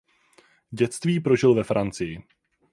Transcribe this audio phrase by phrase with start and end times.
[0.71, 2.23] Dětství prožil ve Francii.